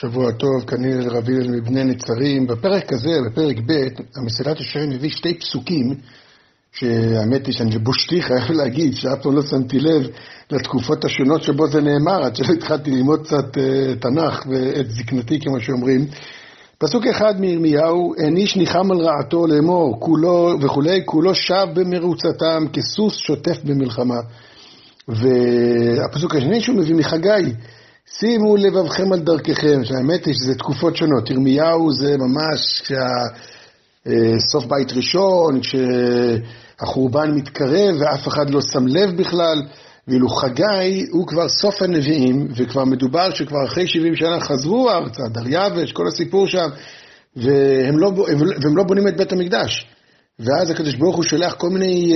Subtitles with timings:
[0.00, 2.46] שבוע טוב, כנראה לרבי אל מבני נצרים.
[2.46, 3.72] בפרק הזה, בפרק ב',
[4.16, 5.94] המסילת ישרים מביא שתי פסוקים,
[6.72, 10.06] שהאמת היא שאני בושתי חייב להגיד, שאף פעם לא שמתי לב
[10.50, 15.60] לתקופות השונות שבו זה נאמר, עד שלא התחלתי ללמוד קצת uh, תנ"ך ואת זקנתי, כמו
[15.60, 16.06] שאומרים.
[16.78, 23.16] פסוק אחד מירמיהו, אין איש ניחם על רעתו לאמור, כולו וכולי, כולו שב במרוצתם כסוס
[23.16, 24.20] שוטף במלחמה.
[25.08, 27.52] והפסוק השני שהוא מביא מחגי,
[28.10, 31.30] שימו לבבכם על דרככם, שהאמת היא שזה תקופות שונות.
[31.30, 33.06] ירמיהו זה ממש כשה...
[34.38, 39.62] סוף בית ראשון, כשהחורבן מתקרב ואף אחד לא שם לב בכלל,
[40.08, 45.92] ואילו חגי הוא כבר סוף הנביאים, וכבר מדובר שכבר אחרי 70 שנה חזרו ארצה, דריווש,
[45.92, 46.68] כל הסיפור שם,
[47.36, 48.12] והם לא,
[48.62, 49.86] והם לא בונים את בית המקדש.
[50.40, 52.12] ואז הקדוש ברוך הוא שולח כל מיני,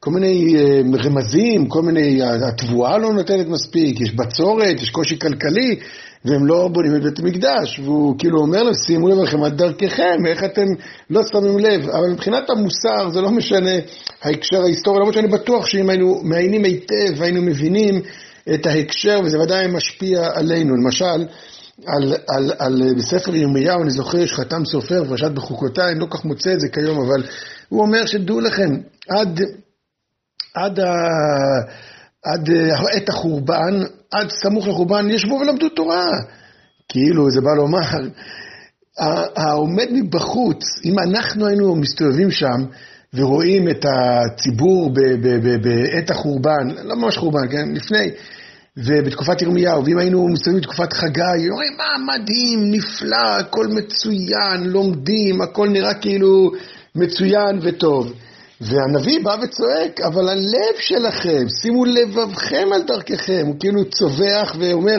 [0.00, 0.56] כל מיני
[1.04, 5.76] רמזים, כל מיני, התבואה לא נותנת מספיק, יש בצורת, יש קושי כלכלי,
[6.24, 10.26] והם לא בונים את בית המקדש, והוא כאילו אומר להם, שימו לב לכם על דרככם,
[10.26, 10.66] איך אתם
[11.10, 13.74] לא שמים לב, אבל מבחינת המוסר זה לא משנה,
[14.22, 18.00] ההקשר ההיסטורי, למרות שאני בטוח שאם היינו מעיינים היטב, היינו מבינים
[18.54, 21.26] את ההקשר, וזה ודאי משפיע עלינו, למשל,
[21.86, 26.52] על, על, על, בספר ירמיהו, אני זוכר שחתם סופר, פרשת בחוקותיי, אני לא כך מוצא
[26.52, 27.22] את זה כיום, אבל
[27.68, 28.70] הוא אומר שדעו לכם,
[29.08, 29.40] עד,
[30.54, 30.92] עד, ה,
[32.24, 32.50] עד
[32.96, 36.10] עת החורבן, עד סמוך לחורבן, ישבו ולמדו תורה.
[36.88, 38.08] כאילו, זה בא לומר,
[39.36, 42.64] העומד מבחוץ, אם אנחנו היינו מסתובבים שם,
[43.14, 44.90] ורואים את הציבור
[45.62, 48.10] בעת החורבן, לא ממש חורבן, כן, לפני,
[48.84, 55.68] ובתקופת ירמיהו, ואם היינו מסתובבים בתקופת חגי, רואים מה מדהים, נפלא, הכל מצוין, לומדים, הכל
[55.68, 56.50] נראה כאילו
[56.94, 58.12] מצוין וטוב.
[58.60, 64.96] והנביא בא וצועק, אבל הלב שלכם, שימו לבבכם על דרככם, הוא כאילו צווח ואומר,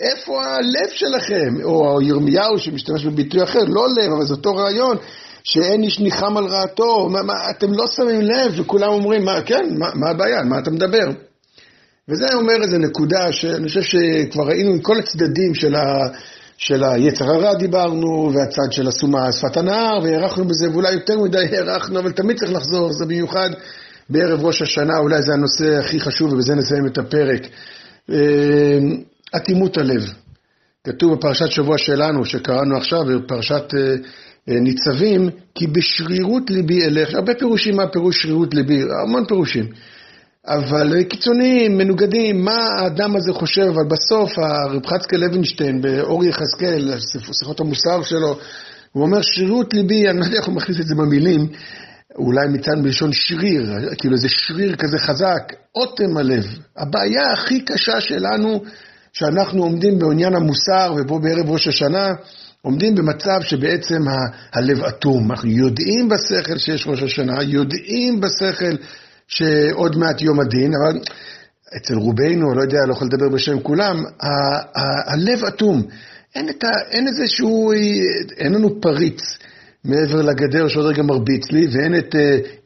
[0.00, 1.54] איפה הלב שלכם?
[1.64, 4.96] או ירמיהו שמשתמש בביטוי אחר, לא לב, אבל זה אותו רעיון,
[5.44, 9.64] שאין איש ניחם על רעתו, מה, מה, אתם לא שמים לב, וכולם אומרים, מה, כן,
[9.78, 11.29] מה, מה הבעיה, מה אתה מדבר?
[12.10, 16.08] וזה אומר איזו נקודה שאני חושב שכבר ראינו עם כל הצדדים של, ה,
[16.56, 21.98] של היצר הרע דיברנו, והצד של הסומה שפת הנהר, והארכנו בזה, ואולי יותר מדי הארכנו,
[21.98, 23.50] אבל תמיד צריך לחזור, זה במיוחד
[24.10, 27.46] בערב ראש השנה, אולי זה הנושא הכי חשוב, ובזה נסיים את הפרק.
[29.36, 30.02] אטימות הלב.
[30.84, 33.74] כתוב בפרשת שבוע שלנו, שקראנו עכשיו, בפרשת
[34.48, 39.66] ניצבים, כי בשרירות ליבי אלך, הרבה פירושים מה פירוש שרירות ליבי, המון פירושים.
[40.46, 46.94] אבל קיצוניים, מנוגדים, מה האדם הזה חושב, אבל בסוף הרב חצקה לוינשטיין באור יחזקאל,
[47.40, 48.38] שיחות המוסר שלו,
[48.92, 51.48] הוא אומר שרירות ליבי, אני לא יודע איך הוא מכניס את זה במילים,
[52.18, 56.44] אולי מצד בלשון שריר, כאילו איזה שריר כזה חזק, אוטם הלב.
[56.76, 58.62] הבעיה הכי קשה שלנו,
[59.12, 62.12] שאנחנו עומדים בעניין המוסר, ופה בערב ראש השנה,
[62.62, 65.30] עומדים במצב שבעצם ה- הלב אטום.
[65.30, 68.76] אנחנו יודעים בשכל שיש ראש השנה, יודעים בשכל
[69.30, 71.00] שעוד מעט יום הדין, אבל
[71.76, 74.04] אצל רובנו, לא יודע, לא יכול לדבר בשם כולם,
[75.06, 75.82] הלב אטום.
[76.34, 77.72] אין, ה, אין איזשהו,
[78.36, 79.22] אין לנו פריץ
[79.84, 82.14] מעבר לגדר שעוד רגע מרביץ לי, ואין את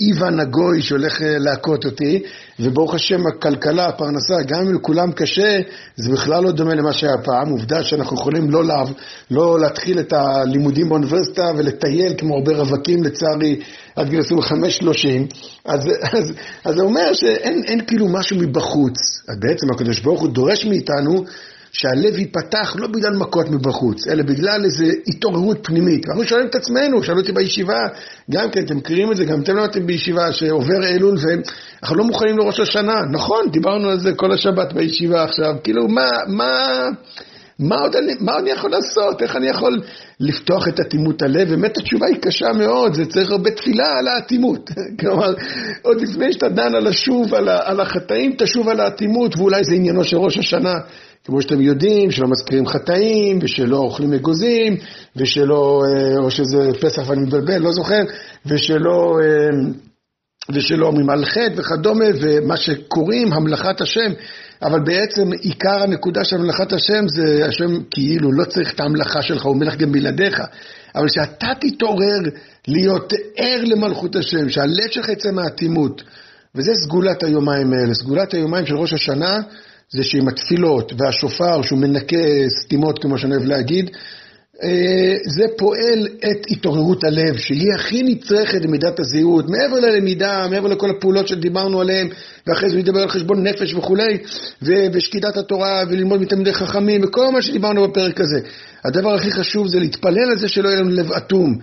[0.00, 2.22] איוון הגוי שהולך להכות אותי,
[2.60, 5.60] וברוך השם הכלכלה, הפרנסה, גם אם לכולם קשה,
[5.96, 7.48] זה בכלל לא דומה למה שהיה פעם.
[7.48, 8.84] עובדה שאנחנו יכולים לא, לה,
[9.30, 13.60] לא להתחיל את הלימודים באוניברסיטה ולטייל כמו הרבה רווקים, לצערי,
[13.96, 14.24] עד גיל 25-30.
[15.64, 15.80] אז,
[16.64, 19.22] אז, זה אומר שאין כאילו משהו מבחוץ.
[19.28, 21.24] בעצם הקדוש ברוך הוא דורש מאיתנו
[21.72, 26.08] שהלב ייפתח לא בגלל מכות מבחוץ, אלא בגלל איזו התעוררות פנימית.
[26.08, 27.78] אנחנו שואלים את עצמנו, שאלו אותי בישיבה,
[28.30, 32.04] גם כן, אתם מכירים את זה, גם אתם לא יודעים בישיבה, שעובר אלול ואנחנו לא
[32.04, 32.94] מוכנים לראש השנה.
[33.12, 36.88] נכון, דיברנו על זה כל השבת בישיבה עכשיו, כאילו, מה, מה,
[37.58, 39.22] מה עוד, אני, מה אני יכול לעשות?
[39.22, 39.80] איך אני יכול
[40.20, 41.48] לפתוח את אטימות הלב?
[41.48, 44.70] באמת התשובה היא קשה מאוד, זה צריך הרבה תפילה על האטימות.
[45.00, 45.34] כלומר,
[45.82, 50.04] עוד לפני שאתה דן על השוב, על, על החטאים, תשוב על האטימות, ואולי זה עניינו
[50.04, 50.74] של ראש השנה.
[51.24, 54.76] כמו שאתם יודעים, שלא מזכירים חטאים, ושלא אוכלים אגוזים,
[55.16, 55.82] ושלא,
[56.18, 58.00] או שזה פסח ואני מתבלבל, לא זוכר,
[58.46, 59.18] ושלא,
[60.54, 64.12] ושלא אומרים על חטא וכדומה, ומה שקוראים המלאכת השם,
[64.62, 69.44] אבל בעצם עיקר הנקודה של המלאכת השם זה השם כאילו לא צריך את ההמלכה שלך,
[69.44, 70.42] הוא מלך גם בלעדיך,
[70.94, 72.20] אבל שאתה תתעורר
[72.68, 76.02] להיות ער למלכות השם, שהלב שלך יצא מהאטימות,
[76.54, 79.40] וזה סגולת היומיים האלה, סגולת היומיים של ראש השנה,
[79.92, 82.16] זה שעם התפילות והשופר שהוא מנקה
[82.48, 83.90] סתימות, כמו שאני אוהב להגיד,
[84.62, 90.90] אה, זה פועל את התעוררות הלב, שהיא הכי נצרכת למידת הזהירות, מעבר ללמידה, מעבר לכל
[90.90, 92.08] הפעולות שדיברנו עליהן,
[92.46, 94.18] ואחרי זה הוא על חשבון נפש וכולי,
[94.92, 98.40] ושקידת התורה, וללמוד מתלמידי חכמים, וכל מה שדיברנו בפרק הזה.
[98.84, 101.58] הדבר הכי חשוב זה להתפלל על זה שלא יהיה לנו לב אטום,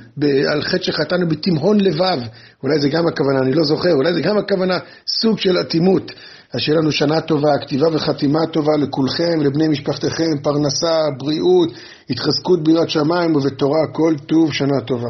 [0.51, 2.19] על חטא שחטאנו בתימהון לבב,
[2.63, 6.11] אולי זה גם הכוונה, אני לא זוכר, אולי זה גם הכוונה, סוג של אטימות.
[6.55, 11.69] אז שיהיה לנו שנה טובה, כתיבה וחתימה טובה לכולכם, לבני משפחתכם, פרנסה, בריאות,
[12.09, 15.09] התחזקות בירת שמיים ובתורה, כל טוב, שנה טובה.